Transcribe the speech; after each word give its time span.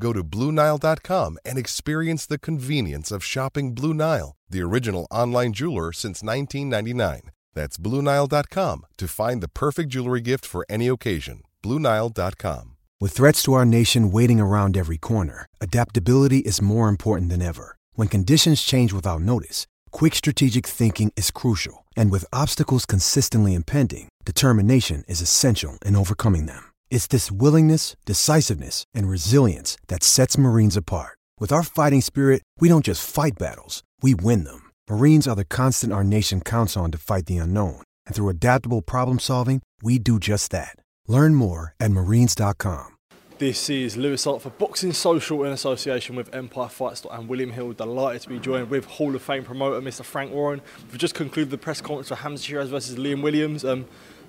Go 0.00 0.12
to 0.12 0.22
BlueNile.com 0.22 1.38
and 1.44 1.58
experience 1.58 2.26
the 2.26 2.38
convenience 2.38 3.10
of 3.10 3.24
shopping 3.24 3.74
Blue 3.74 3.94
Nile, 3.94 4.36
the 4.48 4.62
original 4.62 5.06
online 5.10 5.52
jeweler 5.52 5.92
since 5.92 6.22
1999. 6.22 7.30
That's 7.54 7.76
BlueNile.com 7.76 8.86
to 8.98 9.08
find 9.08 9.42
the 9.42 9.48
perfect 9.48 9.88
jewelry 9.90 10.20
gift 10.20 10.46
for 10.46 10.64
any 10.68 10.86
occasion. 10.88 11.42
BlueNile.com. 11.62 12.76
With 13.00 13.12
threats 13.12 13.42
to 13.44 13.54
our 13.54 13.64
nation 13.64 14.10
waiting 14.10 14.40
around 14.40 14.76
every 14.76 14.98
corner, 14.98 15.46
adaptability 15.60 16.38
is 16.38 16.60
more 16.60 16.88
important 16.88 17.30
than 17.30 17.42
ever. 17.42 17.76
When 17.94 18.08
conditions 18.08 18.62
change 18.62 18.92
without 18.92 19.20
notice, 19.20 19.66
quick 19.90 20.14
strategic 20.14 20.66
thinking 20.66 21.12
is 21.16 21.30
crucial. 21.30 21.84
And 21.96 22.10
with 22.10 22.24
obstacles 22.32 22.86
consistently 22.86 23.54
impending, 23.54 24.08
determination 24.24 25.04
is 25.08 25.20
essential 25.20 25.78
in 25.84 25.96
overcoming 25.96 26.46
them. 26.46 26.67
It's 26.90 27.06
this 27.06 27.30
willingness, 27.30 27.96
decisiveness, 28.04 28.84
and 28.94 29.08
resilience 29.08 29.76
that 29.86 30.02
sets 30.02 30.36
Marines 30.36 30.76
apart. 30.76 31.16
With 31.38 31.52
our 31.52 31.62
fighting 31.62 32.00
spirit, 32.00 32.42
we 32.58 32.68
don't 32.68 32.84
just 32.84 33.08
fight 33.08 33.38
battles, 33.38 33.82
we 34.02 34.14
win 34.14 34.44
them. 34.44 34.70
Marines 34.90 35.28
are 35.28 35.36
the 35.36 35.44
constant 35.44 35.92
our 35.92 36.04
nation 36.04 36.40
counts 36.40 36.76
on 36.76 36.90
to 36.90 36.98
fight 36.98 37.26
the 37.26 37.36
unknown. 37.38 37.82
And 38.06 38.14
through 38.14 38.30
adaptable 38.30 38.82
problem 38.82 39.18
solving, 39.18 39.62
we 39.82 39.98
do 39.98 40.18
just 40.18 40.50
that. 40.50 40.76
Learn 41.06 41.34
more 41.34 41.74
at 41.78 41.90
marines.com. 41.90 42.96
This 43.38 43.70
is 43.70 43.96
Louis 43.96 44.24
Hart 44.24 44.42
for 44.42 44.50
Boxing 44.50 44.92
Social 44.92 45.44
in 45.44 45.52
association 45.52 46.16
with 46.16 46.34
Empire 46.34 46.68
Fight 46.68 46.96
Store 46.96 47.14
and 47.14 47.28
William 47.28 47.52
Hill. 47.52 47.72
Delighted 47.72 48.22
to 48.22 48.28
be 48.30 48.40
joined 48.40 48.68
with 48.68 48.84
Hall 48.86 49.14
of 49.14 49.22
Fame 49.22 49.44
promoter 49.44 49.80
Mr. 49.80 50.04
Frank 50.04 50.32
Warren. 50.32 50.60
We've 50.90 50.98
just 50.98 51.14
concluded 51.14 51.50
the 51.50 51.58
press 51.58 51.80
conference 51.80 52.08
for 52.08 52.16
Hamzah 52.16 52.50
Sheeraz 52.50 52.66
versus 52.66 52.96
Liam 52.96 53.22
Williams. 53.22 53.64
Um, 53.64 53.86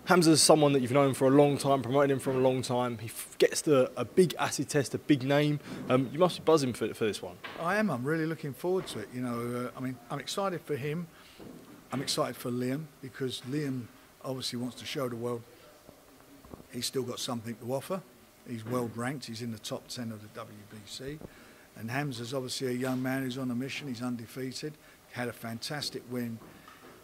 Hamzah's 0.10 0.42
someone 0.42 0.74
that 0.74 0.82
you've 0.82 0.92
known 0.92 1.14
for 1.14 1.28
a 1.28 1.30
long 1.30 1.56
time, 1.56 1.84
promoting 1.84 2.10
him 2.10 2.18
for 2.18 2.32
a 2.32 2.38
long 2.38 2.64
time. 2.64 2.98
He 2.98 3.12
gets 3.38 3.62
the, 3.62 3.92
a 3.96 4.04
big 4.04 4.34
acid 4.40 4.68
test, 4.68 4.96
a 4.96 4.98
big 4.98 5.22
name. 5.22 5.60
Um, 5.88 6.10
you 6.12 6.18
must 6.18 6.40
be 6.40 6.44
buzzing 6.44 6.74
for, 6.74 6.92
for 6.96 7.06
this 7.06 7.22
one. 7.22 7.36
I 7.62 7.78
am. 7.78 7.92
I'm 7.92 8.04
really 8.04 8.26
looking 8.26 8.52
forward 8.52 8.88
to 8.88 9.00
it. 9.02 9.10
You 9.14 9.22
know, 9.22 9.70
uh, 9.72 9.78
I 9.78 9.80
mean, 9.80 9.96
I'm 10.10 10.18
excited 10.18 10.62
for 10.62 10.76
him. 10.76 11.06
I'm 11.92 12.02
excited 12.02 12.36
for 12.36 12.50
Liam 12.50 12.86
because 13.04 13.44
Liam 13.52 13.84
obviously 14.26 14.58
wants 14.58 14.78
to 14.78 14.86
show 14.86 15.08
the 15.08 15.16
world 15.16 15.44
he's 16.72 16.88
still 16.88 17.04
got 17.04 17.20
something 17.20 17.54
to 17.58 17.72
offer. 17.72 18.02
He's 18.48 18.66
world 18.66 18.92
ranked. 18.96 19.28
He's 19.28 19.44
in 19.44 19.52
the 19.52 19.60
top 19.60 19.90
10 19.90 20.12
of 20.12 20.22
the 20.24 20.42
WBC. 20.42 21.20
And 21.78 21.92
Hamzah's 21.92 22.34
obviously 22.34 22.70
a 22.70 22.72
young 22.72 23.04
man 23.04 23.22
who's 23.22 23.38
on 23.38 23.52
a 23.52 23.56
mission. 23.56 23.88
He's 23.88 24.02
undefeated. 24.02 24.74
Had 25.12 25.28
a 25.28 25.34
fantastic 25.34 26.02
win 26.10 26.40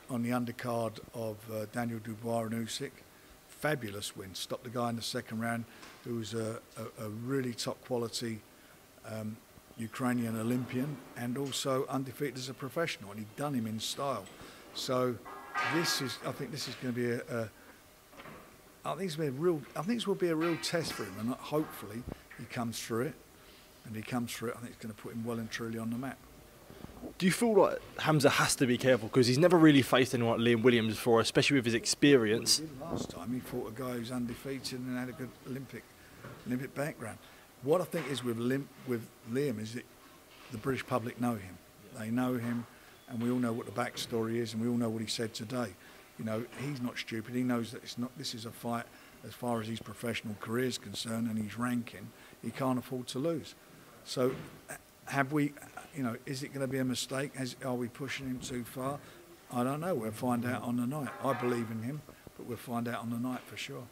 on 0.09 0.21
the 0.21 0.29
undercard 0.29 0.99
of 1.13 1.37
uh, 1.51 1.65
Daniel 1.71 1.99
Dubois 1.99 2.43
and 2.43 2.67
Usyk. 2.67 2.91
Fabulous 3.59 4.15
win. 4.15 4.33
Stopped 4.35 4.63
the 4.63 4.69
guy 4.69 4.89
in 4.89 4.95
the 4.95 5.01
second 5.01 5.39
round 5.39 5.65
who 6.03 6.15
was 6.15 6.33
a, 6.33 6.59
a, 6.77 7.05
a 7.05 7.09
really 7.09 7.53
top 7.53 7.83
quality 7.85 8.41
um, 9.09 9.37
Ukrainian 9.77 10.39
Olympian 10.39 10.97
and 11.17 11.37
also 11.37 11.85
undefeated 11.87 12.37
as 12.37 12.49
a 12.49 12.53
professional. 12.53 13.11
And 13.11 13.19
he'd 13.19 13.35
done 13.35 13.53
him 13.53 13.67
in 13.67 13.79
style. 13.79 14.25
So 14.73 15.15
this 15.73 16.01
is, 16.01 16.17
I 16.25 16.31
think 16.31 16.51
this 16.51 16.67
is 16.67 16.75
going 16.75 16.93
to 16.93 16.99
be 16.99 17.11
a, 17.11 17.41
a 17.41 17.49
I 18.85 18.93
think 18.93 19.07
it's 19.07 19.15
be 19.15 19.27
a 19.27 19.31
real. 19.31 19.61
I 19.75 19.81
think 19.81 19.97
this 19.97 20.07
will 20.07 20.13
be 20.13 20.29
a 20.29 20.35
real 20.35 20.57
test 20.57 20.93
for 20.93 21.05
him, 21.05 21.15
and 21.19 21.29
hopefully 21.33 22.03
he 22.37 22.45
comes 22.45 22.79
through 22.79 23.07
it. 23.07 23.15
And 23.85 23.95
he 23.95 24.01
comes 24.01 24.33
through 24.33 24.49
it. 24.49 24.55
I 24.57 24.59
think 24.59 24.73
it's 24.73 24.81
going 24.81 24.93
to 24.93 25.01
put 25.01 25.13
him 25.13 25.23
well 25.23 25.37
and 25.37 25.49
truly 25.49 25.77
on 25.77 25.89
the 25.89 25.97
map. 25.97 26.17
Do 27.17 27.25
you 27.25 27.31
feel 27.31 27.53
like 27.53 27.79
Hamzah 27.97 28.31
has 28.31 28.55
to 28.57 28.65
be 28.65 28.77
careful 28.77 29.07
because 29.07 29.27
he's 29.27 29.37
never 29.37 29.57
really 29.57 29.81
faced 29.81 30.13
anyone 30.13 30.37
like 30.37 30.47
Liam 30.47 30.63
Williams 30.63 30.95
before, 30.95 31.21
especially 31.21 31.55
with 31.55 31.65
his 31.65 31.73
experience? 31.73 32.61
Well, 32.79 32.91
last 32.91 33.09
time 33.09 33.33
he 33.33 33.39
fought 33.39 33.69
a 33.69 33.71
guy 33.71 33.91
who's 33.91 34.11
undefeated 34.11 34.79
and 34.79 34.97
had 34.97 35.09
a 35.09 35.13
good 35.13 35.29
Olympic 35.47 35.83
Olympic 36.47 36.75
background. 36.75 37.17
What 37.63 37.81
I 37.81 37.85
think 37.85 38.09
is 38.11 38.23
with 38.23 38.37
Lim, 38.37 38.69
with 38.87 39.07
Liam 39.31 39.59
is 39.59 39.73
that 39.73 39.85
the 40.51 40.57
British 40.57 40.85
public 40.85 41.19
know 41.19 41.35
him. 41.35 41.57
They 41.97 42.11
know 42.11 42.35
him, 42.35 42.67
and 43.09 43.21
we 43.21 43.31
all 43.31 43.39
know 43.39 43.53
what 43.53 43.65
the 43.65 43.71
backstory 43.71 44.35
is, 44.35 44.53
and 44.53 44.61
we 44.61 44.67
all 44.67 44.77
know 44.77 44.89
what 44.89 45.01
he 45.01 45.07
said 45.07 45.33
today 45.33 45.73
you 46.17 46.25
know, 46.25 46.45
he's 46.59 46.81
not 46.81 46.97
stupid. 46.97 47.35
He 47.35 47.43
knows 47.43 47.71
that 47.71 47.83
it's 47.83 47.97
not. 47.97 48.11
This 48.17 48.33
is 48.33 48.45
a 48.45 48.51
fight 48.51 48.85
as 49.25 49.33
far 49.33 49.61
as 49.61 49.67
his 49.67 49.79
professional 49.79 50.35
career 50.39 50.65
is 50.65 50.77
concerned 50.77 51.27
and 51.29 51.37
his 51.37 51.57
ranking. 51.57 52.09
He 52.41 52.51
can't 52.51 52.79
afford 52.79 53.07
to 53.07 53.19
lose. 53.19 53.55
So, 54.05 54.33
have 55.05 55.31
we? 55.31 55.53
You 55.95 56.03
know, 56.03 56.15
is 56.25 56.43
it 56.43 56.49
going 56.49 56.65
to 56.65 56.71
be 56.71 56.79
a 56.79 56.85
mistake? 56.85 57.35
Has, 57.35 57.55
are 57.63 57.73
we 57.73 57.87
pushing 57.87 58.27
him 58.27 58.39
too 58.39 58.63
far? 58.63 58.99
I 59.51 59.63
don't 59.63 59.79
know. 59.79 59.95
We'll 59.95 60.11
find 60.11 60.45
out 60.45 60.63
on 60.63 60.77
the 60.77 60.85
night. 60.85 61.09
I 61.23 61.33
believe 61.33 61.71
in 61.71 61.83
him, 61.83 62.01
but 62.37 62.45
we'll 62.47 62.57
find 62.57 62.87
out 62.87 63.01
on 63.01 63.09
the 63.09 63.19
night 63.19 63.41
for 63.45 63.55
sure. 63.55 63.83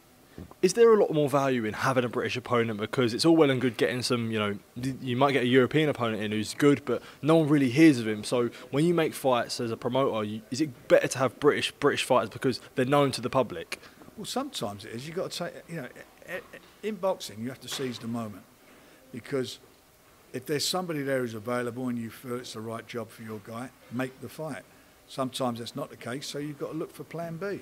Is 0.62 0.72
there 0.72 0.92
a 0.92 0.96
lot 0.98 1.12
more 1.12 1.28
value 1.28 1.64
in 1.64 1.74
having 1.74 2.04
a 2.04 2.08
British 2.08 2.36
opponent 2.36 2.80
because 2.80 3.14
it's 3.14 3.24
all 3.24 3.36
well 3.36 3.50
and 3.50 3.60
good 3.60 3.76
getting 3.76 4.02
some, 4.02 4.32
you 4.32 4.38
know, 4.38 4.58
you 5.00 5.16
might 5.16 5.30
get 5.32 5.44
a 5.44 5.46
European 5.46 5.88
opponent 5.88 6.22
in 6.22 6.32
who's 6.32 6.54
good, 6.54 6.84
but 6.84 7.02
no 7.22 7.36
one 7.36 7.48
really 7.48 7.70
hears 7.70 8.00
of 8.00 8.08
him. 8.08 8.24
So 8.24 8.50
when 8.72 8.84
you 8.84 8.94
make 8.94 9.14
fights 9.14 9.60
as 9.60 9.70
a 9.70 9.76
promoter, 9.76 10.24
you, 10.24 10.42
is 10.50 10.60
it 10.60 10.88
better 10.88 11.06
to 11.06 11.18
have 11.18 11.38
British 11.38 11.70
British 11.72 12.02
fighters 12.02 12.30
because 12.30 12.60
they're 12.74 12.84
known 12.84 13.12
to 13.12 13.20
the 13.20 13.30
public? 13.30 13.78
Well, 14.16 14.24
sometimes 14.24 14.84
it 14.84 14.92
is. 14.92 15.06
You've 15.06 15.16
got 15.16 15.30
to 15.30 15.38
take, 15.44 15.54
you 15.68 15.76
know, 15.76 15.88
in 16.82 16.96
boxing, 16.96 17.40
you 17.40 17.48
have 17.48 17.60
to 17.60 17.68
seize 17.68 17.98
the 17.98 18.08
moment 18.08 18.42
because 19.12 19.60
if 20.34 20.44
there's 20.46 20.66
somebody 20.66 21.00
there 21.02 21.20
who's 21.20 21.34
available 21.34 21.88
and 21.88 21.96
you 21.96 22.10
feel 22.10 22.34
it's 22.34 22.54
the 22.54 22.60
right 22.60 22.84
job 22.88 23.08
for 23.08 23.22
your 23.22 23.40
guy, 23.46 23.70
make 23.92 24.20
the 24.20 24.28
fight. 24.28 24.64
Sometimes 25.06 25.60
that's 25.60 25.76
not 25.76 25.90
the 25.90 25.96
case, 25.96 26.26
so 26.26 26.38
you've 26.38 26.58
got 26.58 26.72
to 26.72 26.76
look 26.76 26.92
for 26.92 27.04
plan 27.04 27.36
B. 27.36 27.60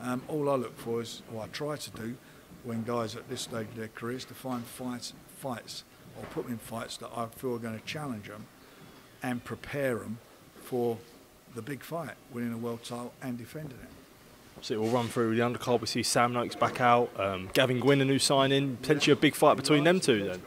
Um, 0.00 0.20
all 0.26 0.50
I 0.50 0.56
look 0.56 0.76
for 0.76 1.02
is, 1.02 1.22
or 1.32 1.42
I 1.42 1.46
try 1.46 1.76
to 1.76 1.90
do, 1.92 2.16
when 2.64 2.82
guys 2.82 3.14
at 3.14 3.28
this 3.28 3.42
stage 3.42 3.68
of 3.68 3.76
their 3.76 3.88
careers, 3.94 4.24
to 4.24 4.34
find 4.34 4.64
fights, 4.64 5.12
fights, 5.38 5.84
or 6.18 6.24
put 6.32 6.44
them 6.44 6.54
in 6.54 6.58
fights 6.58 6.96
that 6.96 7.10
I 7.16 7.26
feel 7.26 7.54
are 7.54 7.58
going 7.58 7.78
to 7.78 7.84
challenge 7.84 8.26
them, 8.26 8.46
and 9.22 9.44
prepare 9.44 9.98
them 9.98 10.18
for 10.64 10.98
the 11.54 11.62
big 11.62 11.84
fight, 11.84 12.14
winning 12.32 12.52
a 12.52 12.58
world 12.58 12.82
title 12.82 13.12
and 13.22 13.38
defending 13.38 13.78
it. 13.80 14.64
So 14.64 14.80
we'll 14.80 14.90
run 14.90 15.06
through 15.06 15.36
the 15.36 15.42
undercard. 15.42 15.80
We 15.80 15.86
see 15.86 16.02
Sam 16.02 16.32
Noakes 16.32 16.56
back 16.56 16.80
out, 16.80 17.08
um, 17.20 17.50
Gavin 17.52 17.78
Gwynn 17.78 18.00
a 18.00 18.04
new 18.04 18.18
signing, 18.18 18.78
potentially 18.78 19.12
a 19.12 19.16
big 19.16 19.36
fight 19.36 19.56
between 19.56 19.84
them 19.84 20.00
two 20.00 20.24
then. 20.24 20.42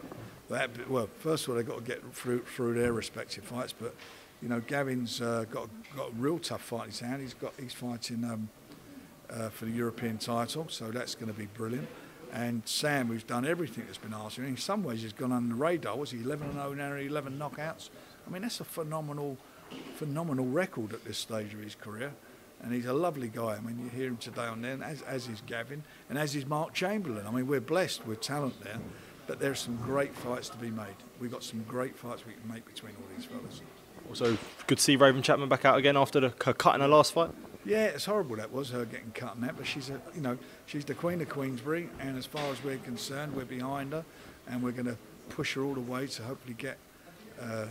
That, 0.50 0.88
well, 0.88 1.08
first 1.18 1.44
of 1.44 1.50
all, 1.50 1.56
they've 1.56 1.66
got 1.66 1.78
to 1.78 1.84
get 1.84 2.14
through, 2.14 2.42
through 2.42 2.74
their 2.74 2.92
respective 2.92 3.44
fights, 3.44 3.74
but 3.78 3.94
you 4.40 4.48
know, 4.48 4.60
Gavin's 4.60 5.20
uh, 5.20 5.44
got 5.50 5.68
got 5.96 6.10
a 6.10 6.12
real 6.12 6.38
tough 6.38 6.62
fight 6.62 6.84
in 6.84 6.90
his 6.90 7.00
hand. 7.00 7.22
He's 7.22 7.34
got 7.34 7.54
he's 7.60 7.72
fighting 7.72 8.24
um, 8.24 8.48
uh, 9.30 9.48
for 9.48 9.64
the 9.64 9.72
European 9.72 10.18
title, 10.18 10.66
so 10.68 10.90
that's 10.90 11.14
going 11.14 11.32
to 11.32 11.38
be 11.38 11.46
brilliant. 11.46 11.88
And 12.32 12.62
Sam, 12.66 13.08
who's 13.08 13.24
done 13.24 13.46
everything 13.46 13.84
that's 13.86 13.98
been 13.98 14.14
asked, 14.14 14.38
of 14.38 14.44
him, 14.44 14.50
in 14.50 14.56
some 14.56 14.84
ways 14.84 15.02
he's 15.02 15.12
gone 15.12 15.32
under 15.32 15.54
the 15.54 15.60
radar. 15.60 15.96
Was 15.96 16.10
he 16.10 16.20
11 16.20 16.52
0 16.52 16.74
now, 16.74 16.94
11 16.94 17.38
knockouts? 17.38 17.88
I 18.26 18.30
mean, 18.30 18.42
that's 18.42 18.60
a 18.60 18.64
phenomenal, 18.64 19.38
phenomenal 19.94 20.46
record 20.46 20.92
at 20.92 21.04
this 21.04 21.18
stage 21.18 21.54
of 21.54 21.60
his 21.60 21.74
career. 21.74 22.12
And 22.62 22.72
he's 22.72 22.86
a 22.86 22.92
lovely 22.92 23.28
guy. 23.28 23.56
I 23.56 23.60
mean, 23.60 23.78
you 23.78 23.88
hear 23.88 24.08
him 24.08 24.16
today 24.16 24.42
on 24.42 24.62
there, 24.62 24.78
as, 24.82 25.00
as 25.02 25.28
is 25.28 25.42
Gavin, 25.46 25.84
and 26.10 26.18
as 26.18 26.34
is 26.34 26.44
Mark 26.44 26.74
Chamberlain. 26.74 27.24
I 27.26 27.30
mean, 27.30 27.46
we're 27.46 27.60
blessed 27.60 28.04
with 28.04 28.20
talent 28.20 28.62
there, 28.62 28.78
but 29.28 29.38
there's 29.38 29.60
some 29.60 29.76
great 29.76 30.14
fights 30.16 30.48
to 30.48 30.56
be 30.56 30.70
made. 30.70 30.96
We've 31.20 31.30
got 31.30 31.44
some 31.44 31.62
great 31.68 31.94
fights 31.94 32.26
we 32.26 32.32
can 32.32 32.50
make 32.52 32.66
between 32.66 32.94
all 32.96 33.04
these 33.14 33.26
fellas. 33.26 33.60
Also, 34.08 34.38
good 34.66 34.78
to 34.78 34.82
see 34.82 34.96
Raven 34.96 35.22
Chapman 35.22 35.50
back 35.50 35.64
out 35.66 35.78
again 35.78 35.96
after 35.96 36.18
the, 36.18 36.32
her 36.44 36.54
cut 36.54 36.74
in 36.74 36.80
her 36.80 36.88
last 36.88 37.12
fight. 37.12 37.30
Yeah, 37.64 37.84
it's 37.84 38.06
horrible 38.06 38.36
that 38.36 38.50
was 38.50 38.70
her 38.70 38.86
getting 38.86 39.12
cut 39.12 39.34
in 39.34 39.42
that, 39.42 39.56
but 39.58 39.66
she's 39.66 39.90
a, 39.90 40.00
you 40.14 40.22
know, 40.22 40.38
she's 40.64 40.86
the 40.86 40.94
queen 40.94 41.20
of 41.20 41.28
Queensberry, 41.28 41.90
and 42.00 42.16
as 42.16 42.24
far 42.24 42.50
as 42.50 42.64
we're 42.64 42.78
concerned, 42.78 43.36
we're 43.36 43.44
behind 43.44 43.92
her, 43.92 44.04
and 44.48 44.62
we're 44.62 44.72
going 44.72 44.86
to 44.86 44.96
push 45.28 45.54
her 45.54 45.62
all 45.62 45.74
the 45.74 45.80
way 45.80 46.06
to 46.06 46.22
hopefully 46.22 46.54
get 46.56 46.78
uh, 47.40 47.66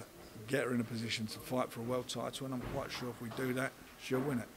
get 0.48 0.66
her 0.66 0.74
in 0.74 0.80
a 0.80 0.84
position 0.84 1.26
to 1.26 1.40
fight 1.40 1.72
for 1.72 1.80
a 1.80 1.84
world 1.84 2.08
title. 2.08 2.46
And 2.46 2.54
I'm 2.54 2.62
quite 2.74 2.92
sure 2.92 3.10
if 3.10 3.20
we 3.22 3.30
do 3.36 3.54
that, 3.54 3.72
she'll 4.00 4.20
win 4.20 4.40
it. 4.40 4.48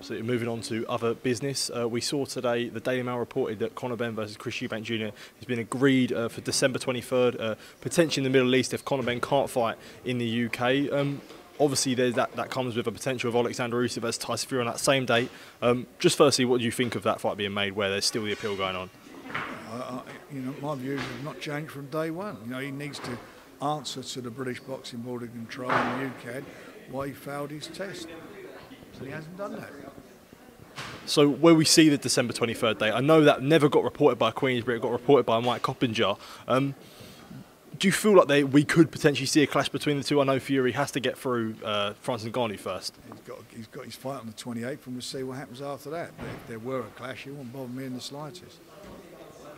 So 0.00 0.20
moving 0.22 0.48
on 0.48 0.60
to 0.62 0.86
other 0.88 1.14
business, 1.14 1.70
uh, 1.74 1.88
we 1.88 2.00
saw 2.00 2.26
today 2.26 2.68
the 2.68 2.80
Daily 2.80 3.02
Mail 3.02 3.16
reported 3.16 3.58
that 3.60 3.74
Conor 3.74 3.96
Benn 3.96 4.14
versus 4.14 4.36
Chris 4.36 4.56
Eubank 4.56 4.82
Jr. 4.82 5.14
has 5.36 5.44
been 5.46 5.58
agreed 5.58 6.12
uh, 6.12 6.28
for 6.28 6.42
December 6.42 6.78
23rd, 6.78 7.40
uh, 7.40 7.54
potentially 7.80 8.24
in 8.24 8.30
the 8.30 8.38
Middle 8.38 8.54
East 8.54 8.74
if 8.74 8.84
Conor 8.84 9.02
Benn 9.02 9.20
can't 9.20 9.48
fight 9.48 9.76
in 10.04 10.18
the 10.18 10.46
UK. 10.46 10.92
Um, 10.92 11.22
obviously, 11.58 11.94
that, 11.94 12.32
that 12.32 12.50
comes 12.50 12.76
with 12.76 12.86
a 12.86 12.92
potential 12.92 13.28
of 13.28 13.36
Alexander 13.36 13.78
Usyk 13.78 14.02
versus 14.02 14.18
Tyson 14.18 14.48
Fury 14.48 14.60
on 14.60 14.66
that 14.66 14.80
same 14.80 15.06
date. 15.06 15.30
Um, 15.62 15.86
just 15.98 16.18
firstly, 16.18 16.44
what 16.44 16.58
do 16.58 16.64
you 16.64 16.72
think 16.72 16.94
of 16.94 17.02
that 17.04 17.20
fight 17.20 17.36
being 17.36 17.54
made 17.54 17.72
where 17.72 17.90
there's 17.90 18.04
still 18.04 18.24
the 18.24 18.32
appeal 18.32 18.56
going 18.56 18.76
on? 18.76 18.90
I, 19.32 20.00
you 20.32 20.40
know, 20.40 20.54
my 20.60 20.74
views 20.74 21.00
have 21.00 21.24
not 21.24 21.40
changed 21.40 21.72
from 21.72 21.86
day 21.86 22.10
one. 22.10 22.36
You 22.44 22.50
know, 22.50 22.58
he 22.58 22.70
needs 22.70 22.98
to 23.00 23.18
answer 23.62 24.02
to 24.02 24.20
the 24.20 24.30
British 24.30 24.60
Boxing 24.60 25.00
Board 25.00 25.22
of 25.22 25.32
Control 25.32 25.70
and 25.70 26.12
the 26.12 26.28
UKAD 26.28 26.44
why 26.90 27.08
he 27.08 27.12
failed 27.12 27.50
his 27.50 27.66
test. 27.66 28.08
So 28.98 29.04
he 29.04 29.10
hasn't 29.10 29.36
done 29.36 29.56
that. 29.56 29.70
So 31.06 31.28
where 31.28 31.54
we 31.54 31.64
see 31.64 31.88
the 31.88 31.98
December 31.98 32.32
23rd 32.32 32.78
date, 32.78 32.92
I 32.92 33.00
know 33.00 33.22
that 33.22 33.42
never 33.42 33.68
got 33.68 33.84
reported 33.84 34.16
by 34.18 34.30
Queensberry, 34.30 34.78
it 34.78 34.82
got 34.82 34.90
reported 34.90 35.24
by 35.24 35.38
Mike 35.40 35.62
Coppinger. 35.62 36.16
Um, 36.48 36.74
do 37.78 37.86
you 37.86 37.92
feel 37.92 38.16
like 38.16 38.28
they, 38.28 38.42
we 38.42 38.64
could 38.64 38.90
potentially 38.90 39.26
see 39.26 39.42
a 39.42 39.46
clash 39.46 39.68
between 39.68 39.98
the 39.98 40.04
two? 40.04 40.20
I 40.20 40.24
know 40.24 40.38
Fury 40.40 40.72
has 40.72 40.90
to 40.92 41.00
get 41.00 41.16
through 41.18 41.56
uh, 41.64 41.92
Francis 42.00 42.30
Ngannou 42.30 42.58
first. 42.58 42.96
He's 43.10 43.20
got, 43.20 43.38
he's 43.54 43.66
got 43.66 43.84
his 43.84 43.94
fight 43.94 44.20
on 44.20 44.26
the 44.26 44.32
28th 44.32 44.86
and 44.86 44.94
we'll 44.94 45.02
see 45.02 45.22
what 45.22 45.36
happens 45.36 45.60
after 45.60 45.90
that. 45.90 46.16
But 46.16 46.26
if 46.26 46.48
there 46.48 46.58
were 46.58 46.80
a 46.80 46.90
clash, 46.96 47.26
it 47.26 47.30
wouldn't 47.30 47.52
bother 47.52 47.68
me 47.68 47.84
in 47.84 47.94
the 47.94 48.00
slightest. 48.00 48.58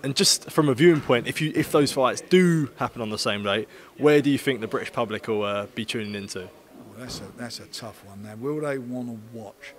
And 0.02 0.14
just 0.14 0.50
from 0.50 0.68
a 0.68 0.74
viewing 0.74 1.00
point, 1.00 1.26
if 1.26 1.40
you 1.40 1.50
if 1.56 1.72
those 1.72 1.90
fights 1.90 2.20
do 2.20 2.70
happen 2.76 3.02
on 3.02 3.10
the 3.10 3.18
same 3.18 3.42
date, 3.42 3.68
where 3.96 4.22
do 4.22 4.30
you 4.30 4.38
think 4.38 4.60
the 4.60 4.68
British 4.68 4.92
public 4.92 5.26
will 5.26 5.42
uh, 5.42 5.66
be 5.74 5.84
tuning 5.84 6.14
into? 6.14 6.48
That's 6.98 7.20
a 7.20 7.24
that's 7.36 7.60
a 7.60 7.66
tough 7.66 8.04
one. 8.04 8.22
Now, 8.22 8.34
will 8.34 8.60
they 8.60 8.78
want 8.78 9.08
to 9.08 9.38
watch 9.38 9.74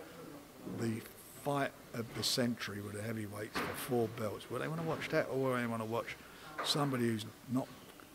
the 0.79 1.01
fight 1.43 1.71
of 1.93 2.05
the 2.15 2.23
century 2.23 2.81
with 2.81 2.93
the 2.93 3.01
heavyweights 3.01 3.57
for 3.57 3.75
four 3.75 4.07
belts? 4.19 4.49
Will 4.49 4.59
they 4.59 4.67
want 4.67 4.81
to 4.81 4.87
watch 4.87 5.09
that, 5.09 5.27
or 5.31 5.37
will 5.37 5.55
they 5.55 5.67
want 5.67 5.81
to 5.81 5.87
watch 5.87 6.15
somebody 6.63 7.07
who's 7.07 7.25
not 7.51 7.67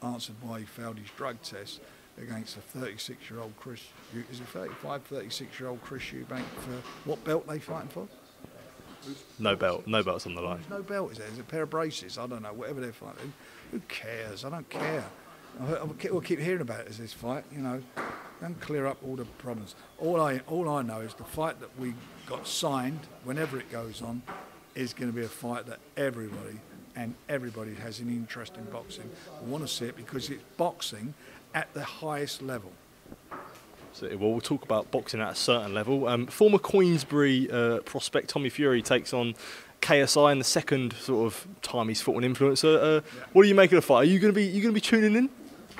answered 0.02 0.36
why 0.42 0.60
he 0.60 0.64
failed 0.64 0.98
his 0.98 1.08
drug 1.16 1.40
test 1.42 1.80
against 2.20 2.56
a 2.56 2.78
36-year-old 2.78 3.52
Chris? 3.58 3.80
Is 4.30 4.40
it 4.40 4.46
35, 4.48 5.08
36-year-old 5.08 5.82
Chris 5.82 6.02
Eubank 6.04 6.44
for 6.60 6.82
what 7.04 7.22
belt 7.24 7.46
they 7.46 7.58
fighting 7.58 7.88
for? 7.88 8.06
No 9.38 9.54
belt, 9.56 9.86
no 9.86 10.02
belts 10.02 10.26
on 10.26 10.34
the 10.34 10.40
line. 10.40 10.58
There's 10.58 10.70
no 10.70 10.82
belt, 10.82 11.12
is 11.12 11.18
there? 11.18 11.26
There's 11.26 11.40
a 11.40 11.44
pair 11.44 11.62
of 11.62 11.70
braces. 11.70 12.16
I 12.16 12.26
don't 12.26 12.42
know. 12.42 12.52
Whatever 12.52 12.80
they're 12.80 12.92
fighting, 12.92 13.32
who 13.70 13.80
cares? 13.88 14.44
I 14.44 14.50
don't 14.50 14.68
care. 14.70 15.04
We'll 15.60 16.20
keep 16.20 16.40
hearing 16.40 16.60
about 16.60 16.80
it 16.80 16.88
as 16.88 16.98
this 16.98 17.12
fight. 17.12 17.44
You 17.52 17.60
know, 17.60 17.82
don't 18.40 18.60
clear 18.60 18.86
up 18.86 18.98
all 19.04 19.16
the 19.16 19.24
problems. 19.24 19.74
All 19.98 20.20
I 20.20 20.40
all 20.48 20.68
I 20.68 20.82
know 20.82 21.00
is 21.00 21.14
the 21.14 21.24
fight 21.24 21.60
that 21.60 21.78
we 21.78 21.94
got 22.26 22.46
signed, 22.46 23.00
whenever 23.24 23.58
it 23.58 23.70
goes 23.70 24.02
on, 24.02 24.22
is 24.74 24.92
going 24.92 25.10
to 25.10 25.16
be 25.16 25.24
a 25.24 25.28
fight 25.28 25.66
that 25.66 25.78
everybody 25.96 26.60
and 26.96 27.14
everybody 27.28 27.74
has 27.74 28.00
an 28.00 28.08
interest 28.08 28.56
in 28.56 28.64
boxing. 28.64 29.08
We 29.44 29.50
want 29.50 29.66
to 29.66 29.72
see 29.72 29.86
it 29.86 29.96
because 29.96 30.30
it's 30.30 30.42
boxing 30.56 31.14
at 31.54 31.72
the 31.74 31.84
highest 31.84 32.42
level. 32.42 32.72
So, 33.92 34.08
well, 34.16 34.32
we'll 34.32 34.40
talk 34.40 34.64
about 34.64 34.90
boxing 34.90 35.20
at 35.20 35.32
a 35.32 35.34
certain 35.36 35.72
level. 35.72 36.08
Um, 36.08 36.26
former 36.26 36.58
Queensberry 36.58 37.48
uh, 37.50 37.78
prospect 37.80 38.28
Tommy 38.28 38.48
Fury 38.48 38.82
takes 38.82 39.12
on 39.14 39.34
KSI 39.82 40.32
in 40.32 40.38
the 40.38 40.44
second 40.44 40.94
sort 40.94 41.26
of 41.26 41.46
time 41.62 41.88
he's 41.88 42.00
fought 42.00 42.22
an 42.22 42.34
influencer. 42.34 42.76
Uh, 42.76 42.94
yeah. 42.94 43.24
What 43.32 43.44
are 43.44 43.48
you 43.48 43.54
making 43.54 43.78
of 43.78 43.84
the 43.84 43.86
fight? 43.86 43.98
Are 43.98 44.04
you 44.04 44.18
going 44.18 44.32
to 44.32 44.36
be 44.36 44.44
you 44.44 44.62
going 44.62 44.74
to 44.74 44.80
be 44.80 44.80
tuning 44.80 45.14
in? 45.14 45.30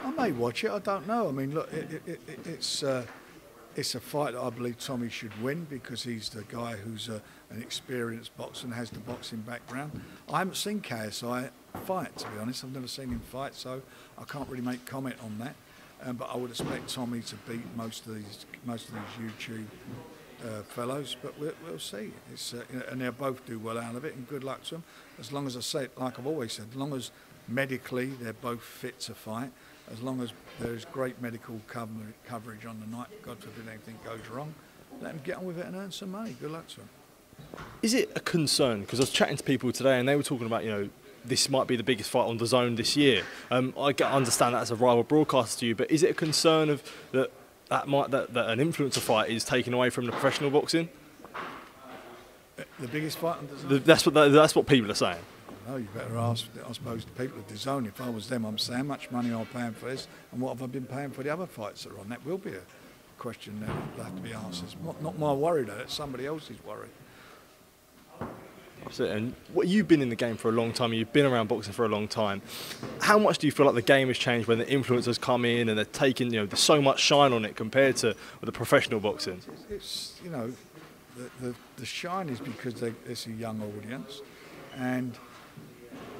I 0.04 0.10
may 0.10 0.32
watch 0.32 0.64
it. 0.64 0.70
I 0.70 0.78
don't 0.80 1.06
know. 1.06 1.28
I 1.28 1.32
mean, 1.32 1.54
look, 1.54 1.72
it, 1.72 2.02
it, 2.06 2.20
it, 2.28 2.46
it's 2.46 2.82
uh, 2.82 3.04
it's 3.76 3.94
a 3.94 4.00
fight 4.00 4.34
that 4.34 4.40
I 4.40 4.50
believe 4.50 4.78
Tommy 4.78 5.08
should 5.08 5.42
win 5.42 5.64
because 5.64 6.02
he's 6.02 6.28
the 6.28 6.42
guy 6.42 6.76
who's 6.76 7.08
a, 7.08 7.22
an 7.50 7.60
experienced 7.60 8.36
boxer 8.36 8.66
and 8.66 8.74
has 8.74 8.90
the 8.90 9.00
boxing 9.00 9.40
background. 9.40 10.00
I 10.28 10.38
haven't 10.38 10.56
seen 10.56 10.80
KSI 10.80 11.50
fight, 11.84 12.16
to 12.18 12.28
be 12.28 12.38
honest. 12.38 12.64
I've 12.64 12.72
never 12.72 12.86
seen 12.86 13.08
him 13.08 13.20
fight, 13.20 13.54
so 13.54 13.82
I 14.18 14.24
can't 14.24 14.48
really 14.48 14.62
make 14.62 14.84
comment 14.84 15.16
on 15.24 15.38
that. 15.38 15.54
Um, 16.04 16.16
but 16.16 16.28
I 16.32 16.36
would 16.36 16.50
expect 16.50 16.92
Tommy 16.92 17.20
to 17.20 17.36
beat 17.48 17.64
most 17.76 18.06
of 18.06 18.14
these 18.14 18.44
most 18.64 18.88
of 18.90 18.94
these 18.94 19.30
YouTube 19.30 19.66
uh, 20.44 20.62
fellows. 20.62 21.16
But 21.20 21.38
we'll, 21.40 21.54
we'll 21.66 21.78
see. 21.78 22.12
Uh, 22.30 22.58
and 22.90 23.00
they'll 23.00 23.12
both 23.12 23.44
do 23.46 23.58
well 23.58 23.78
out 23.78 23.94
of 23.94 24.04
it, 24.04 24.14
and 24.14 24.28
good 24.28 24.44
luck 24.44 24.62
to 24.64 24.74
them. 24.76 24.84
As 25.18 25.32
long 25.32 25.46
as 25.46 25.56
I 25.56 25.60
say, 25.60 25.88
like 25.96 26.18
I've 26.18 26.26
always 26.26 26.52
said, 26.52 26.66
as 26.70 26.76
long 26.76 26.94
as 26.94 27.10
medically 27.48 28.06
they're 28.06 28.32
both 28.34 28.62
fit 28.62 29.00
to 29.00 29.14
fight, 29.14 29.50
as 29.92 30.02
long 30.02 30.20
as 30.20 30.32
there's 30.60 30.84
great 30.86 31.20
medical 31.20 31.60
cover- 31.66 32.14
coverage 32.26 32.64
on 32.64 32.81
the 32.81 32.86
night, 32.96 33.08
God 33.22 33.38
forbid 33.38 33.69
anything 33.69 33.98
goes 34.04 34.26
wrong, 34.31 34.54
let 35.00 35.12
them 35.12 35.20
get 35.25 35.38
on 35.38 35.44
with 35.44 35.58
it 35.58 35.66
and 35.66 35.76
earn 35.76 35.92
some 35.92 36.10
money. 36.10 36.36
Good 36.40 36.50
luck 36.50 36.69
to 36.69 36.76
them. 36.76 36.88
Is 37.82 37.94
it 37.94 38.12
a 38.14 38.20
concern? 38.20 38.81
Because 38.81 39.00
I 39.00 39.02
was 39.02 39.10
chatting 39.10 39.36
to 39.36 39.42
people 39.42 39.72
today, 39.72 39.98
and 39.98 40.08
they 40.08 40.16
were 40.16 40.22
talking 40.22 40.46
about 40.46 40.64
you 40.64 40.70
know 40.70 40.88
this 41.25 41.48
might 41.48 41.66
be 41.66 41.76
the 41.76 41.82
biggest 41.82 42.10
fight 42.10 42.26
on 42.26 42.38
the 42.38 42.46
zone 42.46 42.76
this 42.76 42.96
year. 42.96 43.25
Um, 43.50 43.75
I 43.78 43.92
understand 44.02 44.54
that 44.54 44.62
as 44.62 44.70
a 44.70 44.76
rival 44.76 45.02
broadcaster 45.02 45.60
to 45.60 45.66
you, 45.66 45.75
but 45.75 45.90
is 45.90 46.02
it 46.02 46.10
a 46.10 46.14
concern 46.14 46.70
of 46.70 46.82
that 47.12 47.31
that 47.69 47.88
might 47.88 48.10
that, 48.10 48.32
that 48.34 48.50
an 48.50 48.58
influencer 48.58 48.98
fight 48.98 49.31
is 49.31 49.44
taken 49.44 49.75
away 49.75 49.90
from 49.90 50.06
the 50.06 50.12
professional 50.12 50.50
boxing? 50.50 50.88
The 52.78 52.88
biggest 52.88 53.19
fight 53.19 53.38
on 53.38 53.48
the 53.48 53.58
zone. 53.58 53.82
That's 53.84 54.06
what 54.06 54.14
that's 54.14 54.54
what 54.54 54.66
people 54.66 54.90
are 54.90 54.94
saying. 54.94 55.20
No, 55.66 55.76
you 55.76 55.88
better 55.94 56.19
ask, 56.19 56.46
I 56.69 56.72
suppose, 56.72 57.05
the 57.05 57.11
people 57.12 57.38
at 57.38 57.49
the 57.49 57.56
zone. 57.56 57.87
If 57.87 58.00
I 58.00 58.11
was 58.11 58.28
them, 58.28 58.44
I'm 58.44 58.58
saying 58.58 58.81
how 58.81 58.84
much 58.84 59.11
money 59.11 59.31
am 59.31 59.40
I 59.40 59.44
paying 59.44 59.72
for 59.72 59.87
this, 59.87 60.08
and 60.32 60.40
what 60.40 60.50
have 60.50 60.62
I 60.62 60.66
been 60.66 60.84
paying 60.84 61.11
for 61.11 61.22
the 61.22 61.31
other 61.31 61.46
fights 61.46 61.84
that 61.84 61.93
are 61.93 62.00
on? 62.00 62.11
That 62.11 62.25
will 62.26 62.38
be 62.38 62.50
a 62.50 62.61
question 63.19 63.61
that 63.61 63.96
will 63.96 64.05
have 64.05 64.14
to 64.14 64.22
be 64.22 64.34
answered. 64.34 64.69
Not, 64.84 65.02
not 65.02 65.19
my 65.19 65.32
worry, 65.32 65.64
though. 65.64 65.78
It's 65.78 65.94
somebody 65.94 66.26
else's 66.26 66.62
worry. 66.64 66.88
Absolutely. 68.84 69.16
And 69.16 69.34
you've 69.64 69.88
been 69.88 70.02
in 70.02 70.11
the 70.11 70.16
game 70.16 70.37
for 70.37 70.50
a 70.50 70.52
long 70.52 70.72
time. 70.72 70.93
You've 70.93 71.12
been 71.14 71.25
around 71.25 71.49
boxing 71.49 71.72
for 71.72 71.87
a 71.87 71.88
long 71.88 72.06
time. 72.06 72.43
How 73.00 73.19
much 73.19 73.38
do 73.38 73.46
you 73.46 73.50
feel 73.50 73.64
like 73.64 73.75
the 73.75 73.81
game 73.81 74.08
has 74.08 74.19
changed 74.19 74.46
when 74.46 74.58
the 74.58 74.67
influencers 74.67 75.19
come 75.19 75.46
in 75.46 75.70
and 75.70 75.78
they're 75.78 75.87
taking, 75.87 76.32
you 76.32 76.40
know, 76.40 76.46
there's 76.46 76.60
so 76.60 76.82
much 76.82 77.00
shine 77.00 77.32
on 77.32 77.46
it 77.46 77.56
compared 77.56 77.96
to 77.96 78.14
the 78.43 78.52
professional 78.52 79.00
boxing? 79.00 79.40
It's, 79.70 80.20
you 80.22 80.28
know, 80.28 80.52
the, 81.17 81.46
the, 81.46 81.55
the 81.76 81.87
shine 81.87 82.28
is 82.28 82.40
because 82.40 82.75
they, 82.75 82.93
it's 83.06 83.26
a 83.26 83.31
young 83.31 83.62
audience, 83.62 84.20
and 84.76 85.17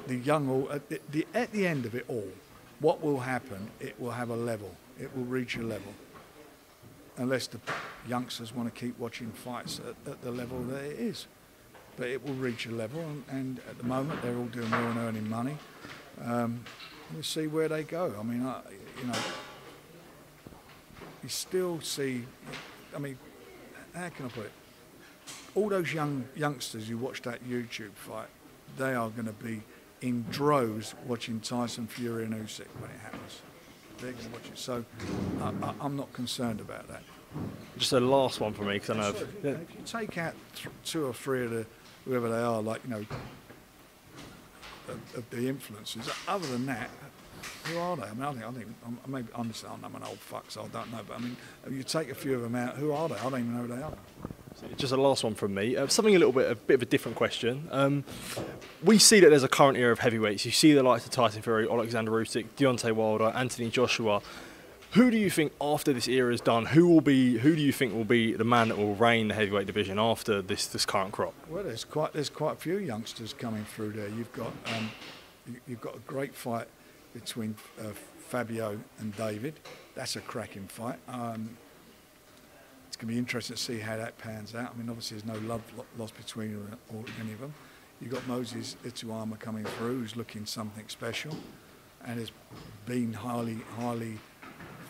the 0.07 0.15
young 0.15 0.67
at 0.71 0.89
the, 0.89 0.99
the, 1.11 1.27
at 1.33 1.51
the 1.51 1.65
end 1.65 1.85
of 1.85 1.95
it 1.95 2.05
all, 2.07 2.27
what 2.79 3.01
will 3.01 3.19
happen? 3.19 3.69
It 3.79 3.99
will 3.99 4.11
have 4.11 4.29
a 4.29 4.35
level. 4.35 4.71
It 4.99 5.15
will 5.15 5.25
reach 5.25 5.57
a 5.57 5.63
level, 5.63 5.93
unless 7.17 7.47
the 7.47 7.59
youngsters 8.07 8.53
want 8.53 8.73
to 8.73 8.79
keep 8.79 8.97
watching 8.99 9.31
fights 9.31 9.79
at, 9.79 10.11
at 10.11 10.21
the 10.21 10.31
level 10.31 10.61
that 10.63 10.83
it 10.83 10.99
is 10.99 11.27
but 11.97 12.07
it 12.07 12.25
will 12.25 12.33
reach 12.33 12.65
a 12.65 12.71
level, 12.71 12.99
and, 13.01 13.23
and 13.29 13.59
at 13.69 13.77
the 13.77 13.83
moment 13.83 14.21
they're 14.21 14.35
all 14.35 14.45
doing 14.45 14.69
well 14.69 14.87
and 14.87 14.97
earning 14.97 15.29
money. 15.29 15.57
Um, 16.23 16.63
we'll 17.13 17.23
see 17.23 17.47
where 17.47 17.67
they 17.67 17.83
go. 17.83 18.13
I 18.19 18.23
mean, 18.23 18.45
I, 18.45 18.61
you 18.99 19.07
know, 19.07 19.19
you 21.23 21.29
still 21.29 21.79
see. 21.81 22.25
I 22.95 22.99
mean, 22.99 23.17
how 23.93 24.09
can 24.09 24.25
I 24.25 24.29
put 24.29 24.45
it? 24.45 24.51
All 25.55 25.69
those 25.69 25.93
young 25.93 26.25
youngsters 26.35 26.87
who 26.87 26.97
watch 26.97 27.21
that 27.21 27.43
YouTube 27.47 27.93
fight, 27.93 28.27
they 28.77 28.93
are 28.93 29.09
going 29.09 29.27
to 29.27 29.33
be 29.33 29.61
in 30.05 30.23
droves 30.29 30.93
watching 31.07 31.39
Tyson 31.39 31.87
Fury 31.87 32.25
and 32.25 32.33
Usyk 32.33 32.67
when 32.79 32.91
it 32.91 32.99
happens. 33.01 33.41
They're 33.97 34.11
going 34.11 34.25
to 34.25 34.31
watch 34.31 34.47
it. 34.53 34.57
So 34.57 34.85
uh, 35.41 35.45
uh, 35.63 35.73
I, 35.81 35.85
am 35.85 35.97
not 35.97 36.13
concerned 36.13 36.61
about 36.61 36.87
that. 36.89 37.01
Just 37.77 37.91
a 37.91 37.99
last 37.99 38.39
one 38.39 38.53
for 38.53 38.63
me, 38.63 38.73
because 38.73 38.91
I 38.91 38.99
know. 38.99 39.09
If, 39.09 39.45
if 39.45 39.71
you 39.71 39.81
take 39.85 40.17
out 40.19 40.35
th- 40.55 40.73
two 40.83 41.05
or 41.05 41.13
three 41.13 41.43
of 41.45 41.51
the 41.51 41.65
whoever 42.05 42.29
they 42.29 42.37
are, 42.37 42.61
like, 42.61 42.83
you 42.83 42.91
know, 42.91 43.05
of, 44.87 45.15
of 45.15 45.29
the 45.31 45.47
influences. 45.49 46.07
Other 46.27 46.47
than 46.47 46.67
that, 46.67 46.91
who 47.63 47.79
are 47.79 47.97
they? 47.97 48.03
I 48.03 48.13
mean, 48.13 48.23
I 48.23 48.31
think, 48.31 48.45
I 48.45 48.51
think 48.51 48.67
I'm, 48.85 49.11
maybe 49.11 49.27
I'm, 49.33 49.51
I'm 49.83 49.95
an 49.95 50.03
old 50.03 50.19
fuck, 50.19 50.51
so 50.51 50.61
I 50.61 50.67
don't 50.67 50.91
know. 50.91 50.99
But 51.07 51.17
I 51.17 51.19
mean, 51.19 51.35
if 51.65 51.73
you 51.73 51.81
take 51.81 52.11
a 52.11 52.15
few 52.15 52.35
of 52.35 52.43
them 52.43 52.55
out, 52.55 52.75
who 52.75 52.91
are 52.91 53.09
they? 53.09 53.15
I 53.15 53.23
don't 53.23 53.39
even 53.39 53.55
know 53.55 53.61
who 53.63 53.75
they 53.75 53.81
are. 53.81 53.97
Just 54.77 54.93
a 54.93 54.97
last 54.97 55.23
one 55.23 55.35
from 55.35 55.53
me. 55.53 55.75
Uh, 55.75 55.87
something 55.87 56.15
a 56.15 56.19
little 56.19 56.33
bit, 56.33 56.49
a 56.49 56.55
bit 56.55 56.75
of 56.75 56.81
a 56.81 56.85
different 56.85 57.17
question. 57.17 57.67
Um, 57.71 58.03
we 58.83 58.97
see 58.97 59.19
that 59.19 59.29
there's 59.29 59.43
a 59.43 59.49
current 59.49 59.77
era 59.77 59.91
of 59.91 59.99
heavyweights. 59.99 60.45
You 60.45 60.51
see 60.51 60.73
the 60.73 60.83
likes 60.83 61.05
of 61.05 61.11
Tyson 61.11 61.41
Fury, 61.41 61.67
Alexander 61.69 62.11
Usyk, 62.11 62.47
Deontay 62.57 62.93
Wilder, 62.93 63.31
Anthony 63.35 63.69
Joshua. 63.69 64.21
Who 64.91 65.11
do 65.11 65.17
you 65.17 65.29
think 65.29 65.51
after 65.59 65.91
this 65.91 66.07
era 66.07 66.33
is 66.33 66.39
done? 66.39 66.67
Who 66.67 66.87
will 66.87 67.01
be? 67.01 67.37
Who 67.39 67.53
do 67.53 67.61
you 67.61 67.73
think 67.73 67.93
will 67.93 68.05
be 68.05 68.31
the 68.31 68.45
man 68.45 68.69
that 68.69 68.77
will 68.77 68.95
reign 68.95 69.27
the 69.27 69.33
heavyweight 69.33 69.67
division 69.67 69.99
after 69.99 70.41
this 70.41 70.67
this 70.67 70.85
current 70.85 71.11
crop? 71.11 71.33
Well, 71.49 71.63
there's 71.63 71.83
quite 71.83 72.13
there's 72.13 72.29
quite 72.29 72.53
a 72.53 72.55
few 72.55 72.77
youngsters 72.77 73.33
coming 73.33 73.65
through 73.65 73.91
there. 73.91 74.07
You've 74.07 74.31
got 74.31 74.53
um, 74.77 74.89
you've 75.67 75.81
got 75.81 75.95
a 75.95 75.99
great 75.99 76.33
fight 76.33 76.67
between 77.13 77.55
uh, 77.81 77.89
Fabio 78.17 78.79
and 78.99 79.13
David. 79.17 79.59
That's 79.95 80.15
a 80.15 80.21
cracking 80.21 80.67
fight. 80.67 80.99
Um, 81.09 81.57
it's 82.95 83.01
going 83.01 83.09
to 83.09 83.13
be 83.15 83.19
interesting 83.19 83.57
to 83.57 83.61
see 83.61 83.79
how 83.79 83.97
that 83.97 84.17
pans 84.17 84.55
out. 84.55 84.71
I 84.73 84.77
mean, 84.77 84.87
obviously 84.87 85.17
there's 85.17 85.41
no 85.41 85.47
love 85.49 85.61
lost 85.97 86.15
between 86.15 86.55
or, 86.93 87.03
any 87.19 87.33
of 87.33 87.41
them. 87.41 87.53
You've 87.99 88.13
got 88.13 88.25
Moses 88.25 88.77
Itauma 88.85 89.37
coming 89.37 89.65
through, 89.65 89.99
who's 89.99 90.15
looking 90.15 90.45
something 90.45 90.85
special, 90.87 91.35
and 92.05 92.17
has 92.17 92.31
been 92.85 93.11
highly 93.11 93.57
highly 93.77 94.19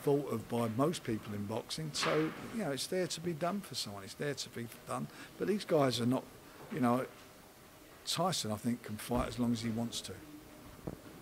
thought 0.03 0.31
of 0.31 0.47
by 0.49 0.69
most 0.77 1.03
people 1.03 1.33
in 1.33 1.45
boxing. 1.45 1.89
So, 1.93 2.29
you 2.55 2.63
know, 2.63 2.69
it's 2.69 2.85
there 2.85 3.07
to 3.07 3.21
be 3.21 3.33
done 3.33 3.61
for 3.61 3.73
someone. 3.73 4.03
It's 4.03 4.13
there 4.13 4.35
to 4.35 4.49
be 4.49 4.67
done. 4.87 5.07
But 5.39 5.47
these 5.47 5.65
guys 5.65 5.99
are 5.99 6.05
not, 6.05 6.23
you 6.71 6.81
know, 6.81 7.07
Tyson, 8.05 8.51
I 8.51 8.57
think, 8.57 8.83
can 8.83 8.97
fight 8.97 9.29
as 9.29 9.39
long 9.39 9.51
as 9.51 9.61
he 9.61 9.69
wants 9.69 9.99
to. 10.01 10.13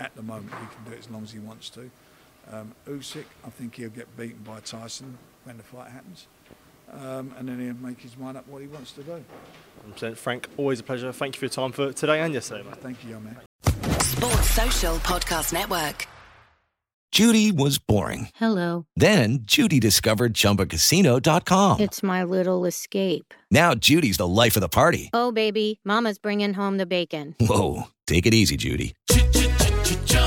At 0.02 0.14
the 0.18 0.22
moment, 0.22 0.52
he 0.52 0.76
can 0.76 0.84
do 0.84 0.92
it 0.92 1.00
as 1.00 1.10
long 1.10 1.24
as 1.24 1.32
he 1.32 1.40
wants 1.40 1.70
to. 1.70 1.90
Um, 2.52 2.76
Usyk, 2.86 3.24
I 3.46 3.52
think 3.52 3.76
he'll 3.76 3.88
get 3.88 4.18
beaten 4.18 4.44
by 4.44 4.60
Tyson 4.60 5.18
when 5.46 5.56
the 5.56 5.64
fight 5.64 5.90
happens. 5.90 6.28
Um, 7.02 7.34
and 7.38 7.48
then 7.48 7.60
he'll 7.60 7.76
make 7.76 8.00
his 8.00 8.18
mind 8.18 8.38
up 8.38 8.48
what 8.48 8.62
he 8.62 8.68
wants 8.68 8.92
to 8.94 9.04
do. 9.04 9.24
100%. 9.96 10.18
Frank, 10.18 10.48
always 10.58 10.80
a 10.80 10.84
pleasure. 10.84 11.12
Thank 11.12 11.36
you 11.36 11.40
for 11.40 11.46
your 11.46 11.50
time 11.50 11.72
for 11.72 11.92
today 11.94 12.22
and 12.22 12.34
yesterday, 12.34 12.64
mate. 12.64 12.78
Thank 12.78 13.04
you, 13.04 13.12
young 13.12 13.24
man. 13.24 13.38
Sports 14.02 14.50
Social 14.52 14.96
Podcast 14.98 15.54
Network. 15.54 16.08
Judy 17.12 17.52
was 17.52 17.78
boring. 17.78 18.30
Hello. 18.36 18.88
Then 18.96 19.40
Judy 19.44 19.80
discovered 19.80 20.34
ChumbaCasino.com. 20.34 21.80
It's 21.80 22.02
my 22.02 22.24
little 22.24 22.66
escape. 22.66 23.36
Now 23.52 23.76
Judy's 23.76 24.18
the 24.18 24.28
life 24.28 24.56
of 24.58 24.62
the 24.62 24.70
party. 24.70 25.12
Oh, 25.14 25.32
baby, 25.32 25.80
Mama's 25.86 26.18
bringing 26.18 26.56
home 26.56 26.78
the 26.78 26.88
bacon. 26.88 27.36
Whoa, 27.40 27.84
take 28.08 28.26
it 28.26 28.34
easy, 28.34 28.58
Judy. 28.58 28.96